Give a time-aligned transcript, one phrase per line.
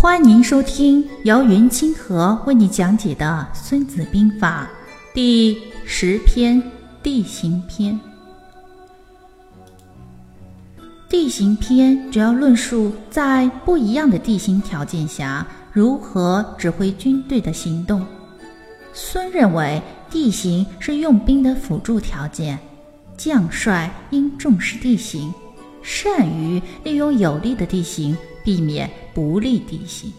[0.00, 4.70] 欢迎收听由云清河为你讲解的《孙子兵法》
[5.12, 6.62] 第十篇
[7.02, 7.98] 地形篇。
[11.08, 18.06] 地形篇主要论述在不一样的地形条件下如何指挥军队的行动。
[18.92, 22.56] 孙认为，地形是用兵的辅助条件，
[23.16, 25.34] 将帅应重视地形，
[25.82, 28.16] 善于利用有利的地形。
[28.44, 28.88] 避免
[29.18, 30.12] 不利地形。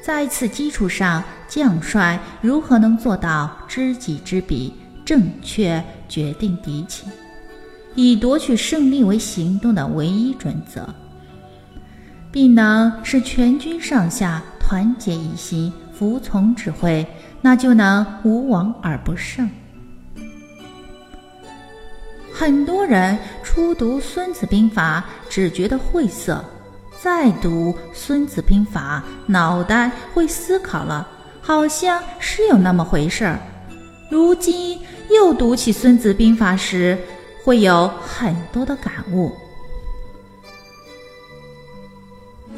[0.00, 4.72] 在此基础上，将帅如何能做到知己知彼，
[5.04, 7.10] 正确决定敌情，
[7.96, 10.88] 以夺取胜利为行动的唯一准则，
[12.30, 17.04] 并能使全军上下团结一心，服从指挥，
[17.42, 19.50] 那就能无往而不胜。
[22.32, 26.44] 很多人初读《孙子兵法》，只觉得晦涩。
[27.00, 31.06] 再读《孙子兵法》，脑袋会思考了，
[31.40, 33.38] 好像是有那么回事儿。
[34.10, 36.98] 如今又读起《孙子兵法》时，
[37.44, 39.30] 会有很多的感悟。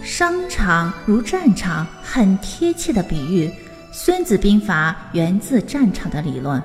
[0.03, 3.47] 商场如战场，很贴切的比喻。
[3.93, 6.63] 《孙子兵法》源自战场的理论。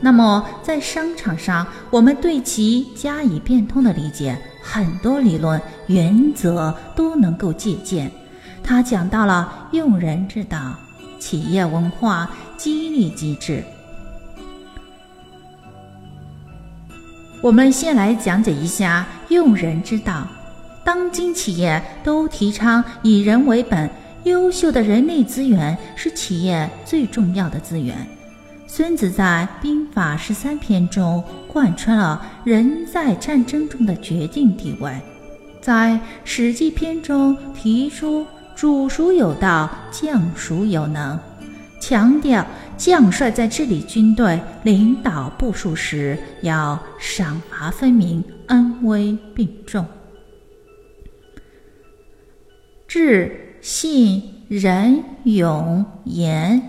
[0.00, 4.36] 那么，在商场上，我们对其加以变通的理解，
[4.66, 8.10] 很多理论原则都能够借鉴。
[8.62, 10.74] 他讲到了用人之道、
[11.20, 13.62] 企业文化、激励机制。
[17.42, 20.26] 我们先来讲解一下用人之道。
[20.82, 23.90] 当今企业都提倡以人为本，
[24.24, 27.94] 优秀的人力资源是企业最重要的资源。
[28.76, 34.92] 孙子在《兵法》十三篇中贯穿了人在战争中的决定地位，
[35.60, 35.92] 在
[36.24, 41.16] 《史记》篇中提出“主孰有道，将孰有能”，
[41.78, 42.44] 强调
[42.76, 49.86] 将帅在治理军队、领导部署时要赏罚分明、恩威并重，
[52.88, 56.60] 智、信、仁、勇、严。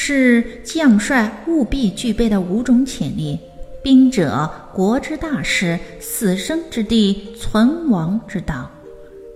[0.00, 3.36] 是将帅务必具备的五种潜力。
[3.82, 8.70] 兵者，国之大事，死生之地，存亡之道。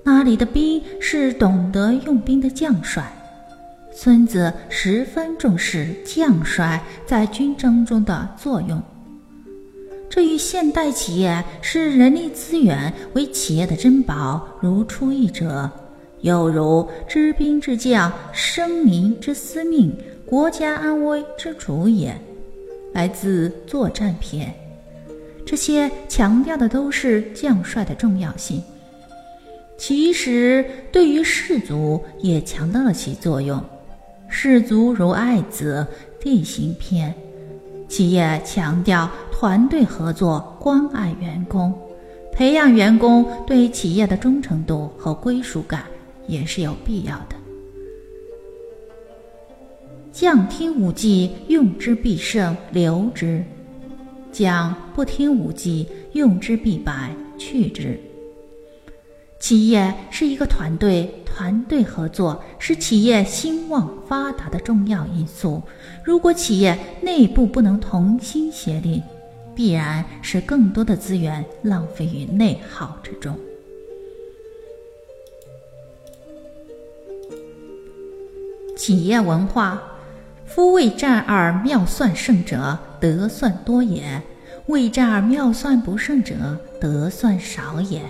[0.04, 3.12] 那里的兵是懂得用兵的将帅。
[3.92, 8.80] 孙子十分重视将帅在军争中的作用。
[10.08, 15.68] 这与现代企业视人力资源为企业的珍宝如出一辙，
[16.22, 19.94] 有如知兵之将，生民之司命。
[20.24, 22.18] 国家安危之主也，
[22.94, 24.48] 来自《作战篇》。
[25.44, 28.62] 这些强调的都是将帅的重要性，
[29.76, 33.62] 其实对于士卒也强调了其作用。
[34.28, 35.86] 士卒如爱子，
[36.22, 37.10] 《地形篇》。
[37.88, 41.74] 企业强调团队合作，关爱员工，
[42.32, 45.82] 培养员工对企业的忠诚度和归属感
[46.32, 47.36] 也是有必要的。
[50.10, 53.42] 将听武技，用之必胜，留之；
[54.32, 58.00] 将不听武技，用之必败，去之。
[59.38, 65.62] 企业是一个团队，团队合作是企业兴旺发达的重要因素。
[66.04, 69.02] 如果企业内部不能同心协力，
[69.54, 73.36] 必然使更多的资源浪费于内耗之中。
[78.82, 79.80] 企业文化。
[80.44, 84.20] 夫未战而妙算胜者，得算多也；
[84.66, 86.34] 未战而妙算不胜者，
[86.80, 88.02] 得算少也。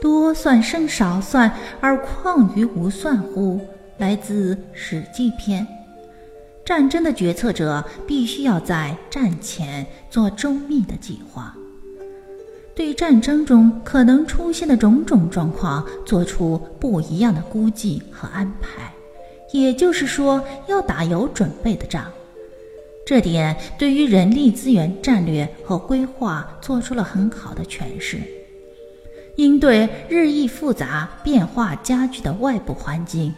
[0.00, 3.60] 多算胜少算，而况于无算乎？
[3.98, 5.66] 来自《史记》篇。
[6.64, 11.52] 战争的决策者必须要在战前做周密的计划，
[12.76, 18.92] 对战争中可能出现的种种状况做出不一样的估计和安排。
[19.52, 22.10] 也就是说，要打有准备的仗，
[23.04, 28.18] 这点对于人力资源战略和规划做出了很好的诠释。
[29.36, 33.34] 应对日益复杂、变化加剧的外部环境，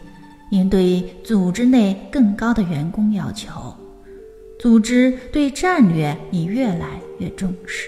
[0.51, 3.49] 应对组织内更高的员工要求，
[4.59, 7.87] 组织对战略也越来越重视。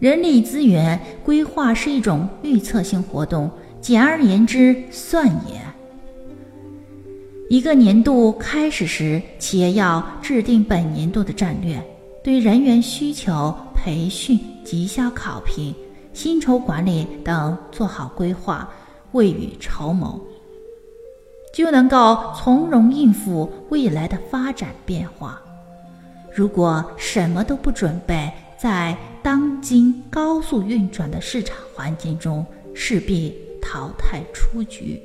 [0.00, 3.50] 人力资源规划是一种预测性活动，
[3.80, 5.60] 简而言之，算也。
[7.50, 11.82] 一个年度开始时，企业要制定本年度的战略，
[12.22, 15.74] 对人员需求、培训、绩效考评、
[16.12, 18.72] 薪酬管理等做好规划，
[19.10, 20.20] 未雨绸缪，
[21.52, 25.42] 就能够从容应付未来的发展变化。
[26.32, 35.02] 如果什么都不准备，在当今高速运转的市场环境中，势必淘汰出局。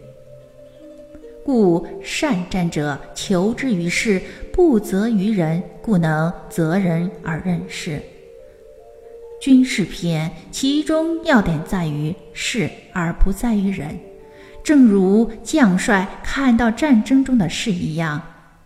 [1.45, 4.19] 故善战者求之于事，
[4.51, 8.01] 不责于人，故能择人而任事。
[9.39, 13.95] 军事篇其中要点在于事，而不在于人。
[14.63, 18.19] 正如将帅看到战争中的事一样，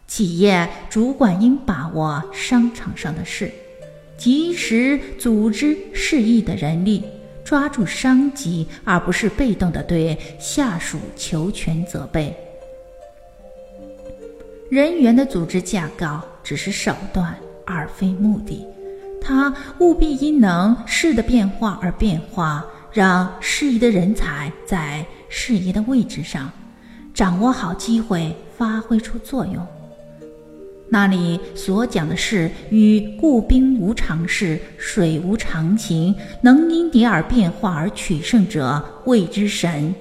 [0.08, 3.52] 企业主管应把握商场上的事，
[4.18, 7.04] 及时组织适宜的人力，
[7.44, 12.34] 抓住商机，而不是被动的对下属求全责备。
[14.70, 16.06] 人员的组织架构
[16.44, 17.36] 只是手段，
[17.66, 18.64] 而非目的。
[19.20, 22.64] 他务必因能事的变化而变化，
[22.94, 26.52] 让适宜的人才在适宜的位置上，
[27.16, 29.66] 掌握好机会，发挥出作用。
[30.88, 39.96] 那里所讲的是与故兵无常势，水无常情，能因敌而变化而取胜者，谓之神。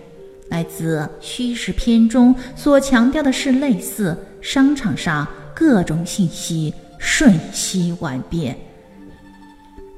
[0.50, 4.16] 来自虚实篇中所强调的是类似。
[4.40, 8.56] 商场上各种信息瞬息万变，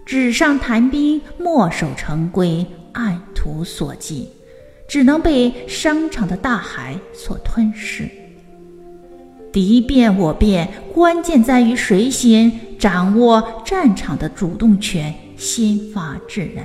[0.04, 4.28] 纸上谈兵，墨守成规，按图索骥，
[4.88, 8.08] 只能被商场的大海所吞噬。
[9.52, 16.64] 敌变我变，关键在于谁先掌握战场的主动权，先发制人。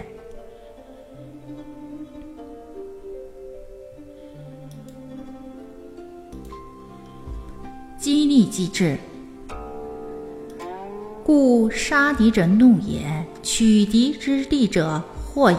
[8.06, 9.00] 激励机制，
[11.24, 15.58] 故杀敌者怒也，取敌之利者祸也。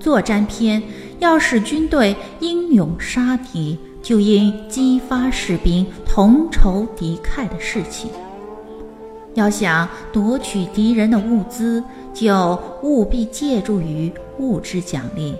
[0.00, 0.82] 作战篇
[1.18, 8.08] 要使军队英勇杀敌，就应激发士兵同仇敌忾的士气。
[9.34, 15.34] 要想夺取敌人的物资，就务必借助于物质奖励。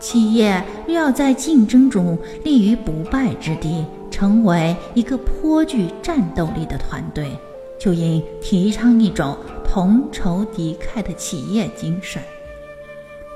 [0.00, 3.84] 企业若要在竞争中立于不败之地，
[4.18, 7.30] 成为一个颇具战斗力的团队，
[7.78, 12.20] 就应提倡一种同仇敌忾的企业精神。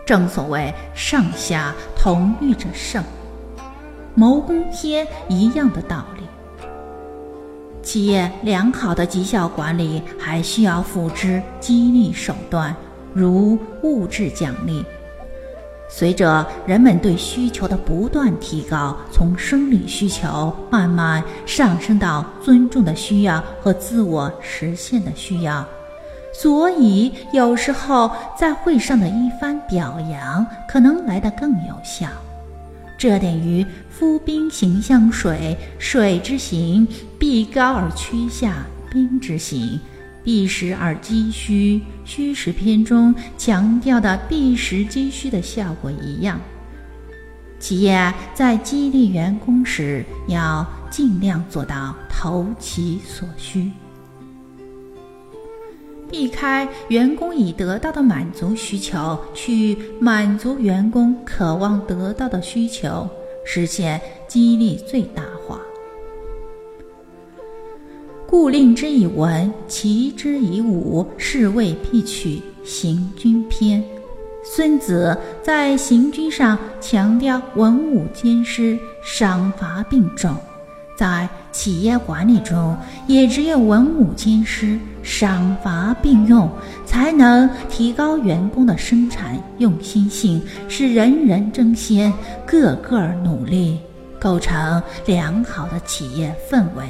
[0.05, 3.01] 正所谓上下同欲者胜，
[4.17, 6.25] 谋攻天一样的道理。
[7.81, 12.75] 企业良好的绩效管理还需要辅之激励手段，
[13.15, 14.85] 如物质奖励。
[15.95, 25.65] 随着人们对需求的不断提高，从生理需求慢慢上升到尊重的需要和自我实现的需要，
[26.33, 32.07] 所以有时候在会上的一番表扬可能来得更有效。
[32.97, 39.79] 这点于夫兵行向水，水之行必高而趋下，兵之行。
[40.25, 46.41] 避实而击虚，虚实篇中强调的避实击虚的效果一样。
[47.59, 53.71] 企业在激励员工时，要尽量做到投其所需，
[56.11, 63.09] 避开员工已得到的满足需求，去满足员工渴望得到的需求，
[63.45, 65.61] 实现激励最大化。
[68.33, 73.85] 故令之以文，齐之以武，是谓必取行军篇。
[74.43, 80.35] 孙子在行军上强调文武兼施，赏罚并重。
[80.97, 82.75] 在企业管理中，
[83.07, 86.51] 也只有文武兼施，赏罚并用，
[86.87, 92.11] 才能提高员工的生产用心性，使人人争先，
[92.47, 93.79] 个个努力，
[94.19, 96.87] 构成良好的企业氛围。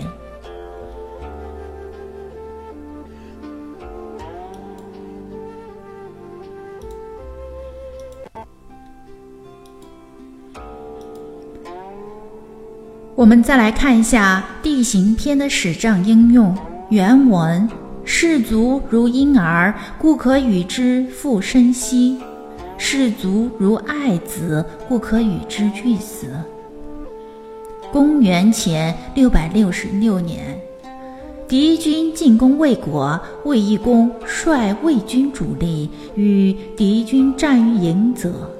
[13.23, 16.53] 我们再来看一下地形篇的史账应用
[16.91, 17.69] 原文：
[18.05, 22.17] 士卒如婴儿，故可与之复生息；
[22.77, 26.27] 士卒如爱子，故可与之俱死。
[27.93, 30.61] 公元前六百六十六年，
[31.47, 38.51] 敌军进攻魏国，魏懿公率魏军主力与敌军战于营泽。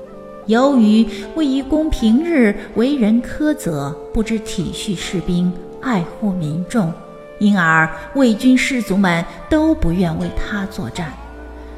[0.47, 1.07] 由于
[1.37, 6.93] 卫懿公平日为人苛责，不知体恤士兵、爱护民众，
[7.39, 11.13] 因而魏军士卒们都不愿为他作战。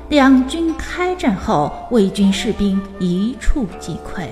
[0.09, 4.29] 两军开战后，魏军士兵一触即溃，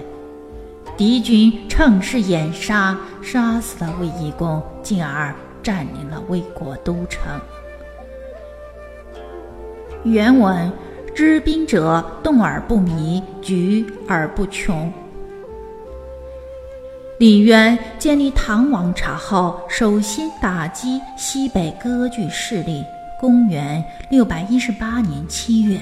[0.96, 7.40] 敌军乘势掩杀，杀死了卫懿公，进而占领了魏国都城。
[10.04, 10.70] 原文：
[11.14, 14.90] 知兵者，动而不迷，举而不穷。
[17.18, 22.84] 李渊建立唐王朝后，首先打击西北割据势力。
[23.20, 25.78] 公元六百一十八年七月，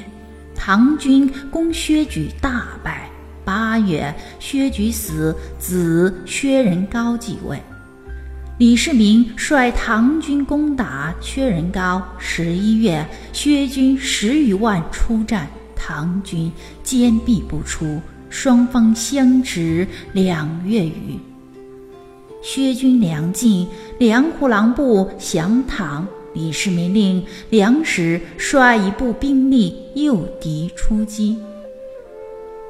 [0.54, 3.08] 唐军攻薛举，大败。
[3.42, 7.58] 八月，薛举死，子薛仁高继位。
[8.60, 12.06] 李世民率唐军攻打薛仁高。
[12.18, 13.02] 十一月，
[13.32, 16.52] 薛军十余万出战，唐军
[16.82, 17.98] 坚壁不出，
[18.28, 21.18] 双方相持两月余。
[22.42, 23.66] 薛军粮尽，
[23.98, 26.06] 粮库狼部降唐。
[26.34, 31.34] 李世民令梁实率一部兵力诱敌出击。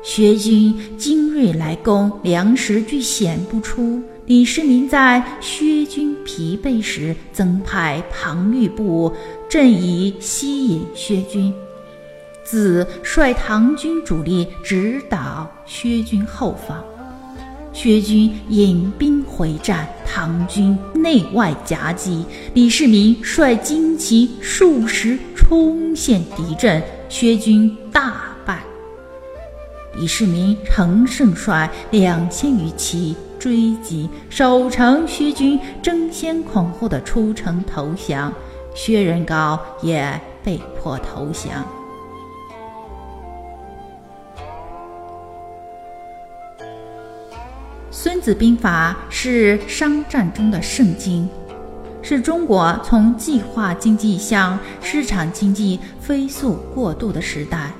[0.04, 4.00] 薛军精锐来攻，粮食俱显不出。
[4.30, 9.12] 李世民在薛军疲惫时，增派庞玉部
[9.49, 11.52] 阵以吸引薛军。
[12.44, 16.80] 子率唐军主力直捣薛军后方。
[17.72, 22.25] 薛军引兵回战，唐军内外夹击。
[22.54, 28.62] 李世民率精骑数十冲陷敌阵，薛军大败。
[29.96, 38.30] 李世民乘胜率两千余骑追击，守城薛军争先恐后的出城投降，
[38.75, 41.64] 薛仁高也被迫投降。
[47.90, 51.28] 《孙子兵法》是商战中的圣经，
[52.02, 57.73] 是中国从计划经济向市场经济飞速过渡的时代，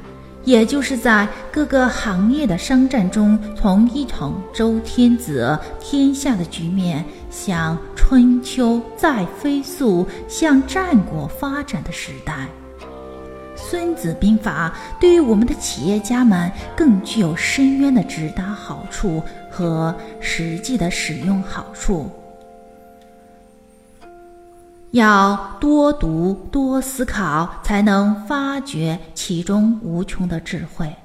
[0.51, 12.49] 也就是在各个行业的商战中，从一统周天子天下的局面向春秋再飞速向战国发展的时代。
[13.63, 22.11] 《孙子兵法》对于我们的企业家们更具有深渊的直达好处和实际的使用好处。
[24.93, 30.97] 要多读多思考，才能发掘其中无穷的智慧。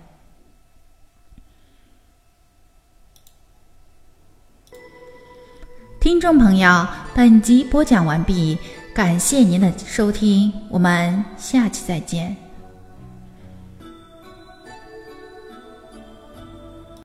[6.00, 8.58] 听众朋友，本集播讲完毕，
[8.94, 12.45] 感谢您的收听，我们下期再见。